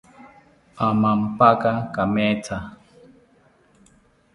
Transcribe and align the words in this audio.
Amampaka 0.87 1.71
kametha 1.93 2.57